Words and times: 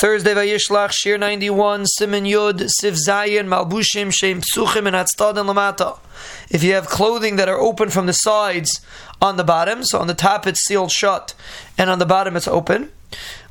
Thursday 0.00 0.32
Vayishlach, 0.32 0.92
Shir 0.92 1.18
91, 1.18 1.84
Siman 1.84 2.26
Yud, 2.26 2.70
Siv 2.80 2.96
Zayin, 3.06 3.48
Malbushim, 3.48 4.10
Shem 4.10 4.40
Psuchim, 4.40 4.86
and 4.86 4.96
Hatztadin 4.96 5.44
Lamata. 5.44 5.98
If 6.48 6.62
you 6.62 6.72
have 6.72 6.86
clothing 6.86 7.36
that 7.36 7.50
are 7.50 7.58
open 7.58 7.90
from 7.90 8.06
the 8.06 8.14
sides 8.14 8.80
on 9.20 9.36
the 9.36 9.44
bottom, 9.44 9.84
so 9.84 9.98
on 9.98 10.06
the 10.06 10.14
top 10.14 10.46
it's 10.46 10.64
sealed 10.64 10.90
shut, 10.90 11.34
and 11.76 11.90
on 11.90 11.98
the 11.98 12.06
bottom 12.06 12.34
it's 12.34 12.48
open, 12.48 12.90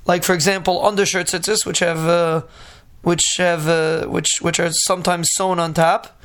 like 0.08 0.24
for 0.24 0.34
example 0.34 0.84
undershirt 0.84 1.28
tzitzis, 1.28 1.68
which 1.68 1.78
have 1.78 2.00
uh, 2.08 2.42
which 3.04 3.22
have 3.38 3.68
uh, 3.68 4.08
which 4.08 4.40
which 4.42 4.60
are 4.60 4.72
sometimes 4.72 5.30
sewn 5.34 5.60
on 5.60 5.76
top. 5.76 6.20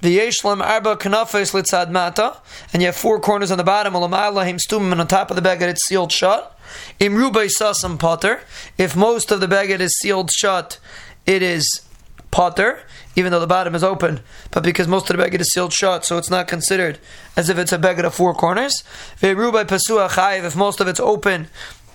The 0.00 0.18
yeshlam 0.18 0.62
arba 0.62 0.96
kanafes 0.96 1.52
litzad 1.52 1.90
mata, 1.90 2.38
and 2.72 2.80
you 2.80 2.86
have 2.86 2.96
four 2.96 3.20
corners 3.20 3.50
on 3.50 3.58
the 3.58 3.64
bottom. 3.64 3.92
Olamalahim 3.92 4.58
stumim, 4.58 4.92
and 4.92 5.00
on 5.00 5.06
top 5.06 5.30
of 5.30 5.36
the 5.36 5.42
beged 5.42 5.62
it's 5.62 5.86
sealed 5.86 6.10
shut. 6.10 6.58
Imrubay 6.98 7.50
sasam 7.60 7.98
potter. 7.98 8.40
If 8.78 8.96
most 8.96 9.30
of 9.30 9.40
the 9.40 9.46
beged 9.46 9.80
is 9.80 9.98
sealed 9.98 10.30
shut, 10.30 10.78
it 11.26 11.42
is 11.42 11.82
potter, 12.30 12.80
even 13.14 13.30
though 13.30 13.40
the 13.40 13.46
bottom 13.46 13.74
is 13.74 13.84
open. 13.84 14.20
But 14.50 14.62
because 14.62 14.88
most 14.88 15.10
of 15.10 15.16
the 15.18 15.22
beged 15.22 15.40
is 15.40 15.52
sealed 15.52 15.72
shut, 15.72 16.06
so 16.06 16.16
it's 16.16 16.30
not 16.30 16.48
considered 16.48 16.98
as 17.36 17.50
if 17.50 17.58
it's 17.58 17.72
a 17.72 17.78
beged 17.78 18.04
of 18.04 18.14
four 18.14 18.32
corners. 18.32 18.82
Ve'rubay 19.20 19.66
pasua 19.66 20.08
chayiv. 20.08 20.44
If 20.44 20.56
most 20.56 20.80
of 20.80 20.88
it's 20.88 21.00
open, 21.00 21.48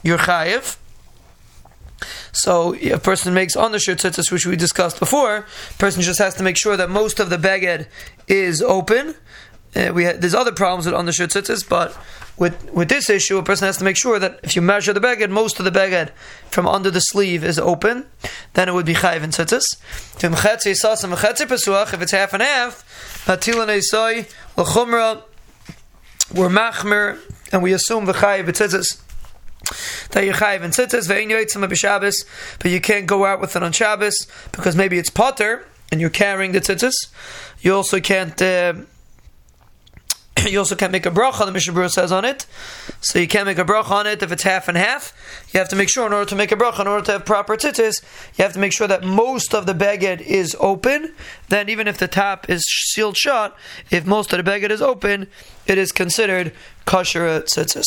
you're 0.04 0.20
chayiv. 0.20 0.78
So 2.36 2.76
a 2.76 2.98
person 2.98 3.34
makes 3.34 3.56
undershirt 3.56 4.00
tzitzis, 4.00 4.32
which 4.32 4.46
we 4.46 4.56
discussed 4.56 5.00
before. 5.00 5.46
person 5.78 6.02
just 6.02 6.20
has 6.20 6.36
to 6.36 6.44
make 6.44 6.58
sure 6.58 6.76
that 6.76 6.90
most 6.90 7.20
of 7.20 7.30
the 7.30 7.38
beged 7.38 7.88
is 8.28 8.62
open. 8.62 9.16
Uh, 9.76 9.92
we 9.94 10.06
ha- 10.06 10.14
there's 10.18 10.36
other 10.36 10.52
problems 10.52 10.86
with 10.86 10.96
undershirt 10.96 11.30
tzitzis, 11.30 11.68
but 11.68 11.98
with 12.38 12.72
with 12.74 12.90
this 12.90 13.10
issue, 13.10 13.38
a 13.38 13.44
person 13.44 13.66
has 13.66 13.78
to 13.78 13.86
make 13.86 13.98
sure 13.98 14.20
that 14.20 14.40
if 14.44 14.56
you 14.56 14.62
measure 14.62 14.92
the 14.92 15.00
beged, 15.00 15.30
most 15.30 15.60
of 15.60 15.66
the 15.66 15.72
beged 15.72 16.12
from 16.50 16.68
under 16.68 16.92
the 16.92 17.00
sleeve 17.00 17.44
is 17.44 17.58
open. 17.58 18.06
Then 18.54 18.68
it 18.68 18.74
would 18.74 18.86
be 18.86 18.96
chayiv 18.96 19.24
in 19.24 19.30
tzitzis. 19.30 19.64
If 21.94 22.02
it's 22.02 22.12
half 22.12 22.34
and 22.34 22.44
half, 22.44 22.84
we're 26.34 26.50
machmir, 26.50 27.20
and 27.54 27.62
we 27.64 27.72
assume 27.72 28.06
the 28.06 28.14
chayiv 28.14 28.46
tzitzis 28.48 29.05
that 30.12 30.24
you're 30.24 30.34
chayiv 30.34 30.62
in 30.62 30.72
tzitzis 30.72 31.10
ve'in 31.10 31.30
b'Shabbos, 31.30 32.26
but 32.60 32.72
you 32.72 32.82
can't 32.82 33.06
go 33.06 33.26
out 33.26 33.40
with 33.40 33.56
it 33.56 33.64
on 33.64 33.72
Shabbos 33.72 34.28
because 34.52 34.76
maybe 34.76 34.98
it's 34.98 35.10
potter 35.10 35.66
and 35.92 36.02
you're 36.02 36.10
carrying 36.10 36.52
the 36.52 36.62
tzitzis. 36.62 36.94
You 37.62 37.76
also 37.76 38.00
can't. 38.00 38.42
Uh, 38.42 38.74
you 40.48 40.60
also 40.60 40.76
can't 40.76 40.92
make 40.92 41.06
a 41.06 41.12
bracha. 41.12 41.46
The 41.46 41.52
Mishnah 41.52 41.90
says 41.90 42.12
on 42.12 42.26
it, 42.26 42.46
so 43.02 43.20
you 43.20 43.28
can't 43.28 43.46
make 43.46 43.58
a 43.58 43.66
bracha 43.66 43.92
on 43.92 44.08
it 44.08 44.22
if 44.22 44.32
it's 44.32 44.44
half 44.44 44.68
and 44.68 44.78
half. 44.78 45.14
You 45.54 45.60
have 45.60 45.70
to 45.70 45.76
make 45.76 45.90
sure, 45.90 46.06
in 46.06 46.14
order 46.14 46.30
to 46.30 46.36
make 46.36 46.52
a 46.52 46.56
bracha, 46.56 46.82
in 46.82 46.88
order 46.88 47.06
to 47.06 47.12
have 47.14 47.26
proper 47.26 47.56
tzitzis, 47.56 48.04
you 48.38 48.44
have 48.44 48.54
to 48.54 48.60
make 48.60 48.74
sure 48.74 48.88
that 48.88 49.04
most 49.04 49.54
of 49.54 49.66
the 49.66 49.74
beged 49.74 50.22
is 50.22 50.56
open. 50.60 51.14
Then, 51.50 51.70
even 51.70 51.88
if 51.88 51.98
the 51.98 52.08
top 52.08 52.50
is 52.50 52.64
sealed 52.94 53.18
shut, 53.18 53.56
if 53.90 54.06
most 54.06 54.34
of 54.34 54.44
the 54.44 54.50
beged 54.50 54.70
is 54.70 54.82
open, 54.82 55.28
it 55.68 55.78
is 55.78 55.92
considered 55.92 56.54
kosher 56.86 57.42
tzitzis. 57.42 57.86